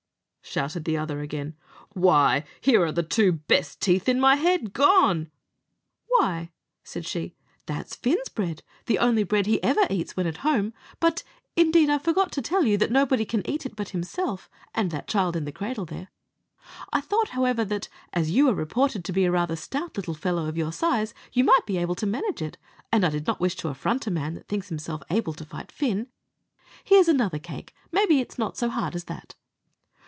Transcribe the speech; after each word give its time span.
shouted 0.43 0.83
the 0.83 0.97
other 0.97 1.21
again; 1.21 1.55
"why, 1.93 2.43
here 2.59 2.83
are 2.83 2.91
the 2.91 3.03
two 3.03 3.31
best 3.31 3.79
teeth 3.79 4.09
in 4.09 4.19
my 4.19 4.35
head 4.35 4.73
gone." 4.73 5.31
"Why," 6.07 6.49
said 6.83 7.05
she, 7.05 7.35
"that's 7.67 7.95
Fin's 7.95 8.27
bread 8.27 8.61
the 8.85 8.99
only 8.99 9.23
bread 9.23 9.45
he 9.45 9.63
ever 9.63 9.87
eats 9.89 10.17
when 10.17 10.27
at 10.27 10.37
home; 10.37 10.73
but, 10.99 11.23
indeed, 11.55 11.89
I 11.89 11.99
forgot 11.99 12.33
to 12.33 12.41
tell 12.41 12.65
you 12.65 12.75
that 12.79 12.91
nobody 12.91 13.23
can 13.23 13.49
eat 13.49 13.65
it 13.65 13.77
but 13.77 13.89
himself, 13.91 14.49
and 14.75 14.91
that 14.91 15.07
child 15.07 15.37
in 15.37 15.45
the 15.45 15.53
cradle 15.53 15.85
there. 15.85 16.09
I 16.91 16.99
thought, 16.99 17.29
however, 17.29 17.63
that, 17.63 17.87
as 18.11 18.31
you 18.31 18.47
were 18.47 18.53
reported 18.53 19.05
to 19.05 19.13
be 19.13 19.29
rather 19.29 19.53
a 19.53 19.57
stout 19.57 19.95
little 19.95 20.15
fellow 20.15 20.47
of 20.47 20.57
your 20.57 20.73
size, 20.73 21.13
you 21.31 21.45
might 21.45 21.65
be 21.65 21.77
able 21.77 21.95
to 21.95 22.05
manage 22.05 22.41
it, 22.41 22.57
and 22.91 23.05
I 23.05 23.09
did 23.09 23.25
not 23.25 23.39
wish 23.39 23.55
to 23.57 23.69
affront 23.69 24.05
a 24.05 24.11
man 24.11 24.33
that 24.33 24.49
thinks 24.49 24.67
himself 24.67 25.01
able 25.09 25.31
to 25.31 25.45
fight 25.45 25.71
Fin. 25.71 26.07
Here's 26.83 27.07
another 27.07 27.39
cake 27.39 27.73
maybe 27.89 28.19
it's 28.19 28.37
not 28.37 28.57
so 28.57 28.67
hard 28.67 28.95
as 28.95 29.05
that." 29.05 29.35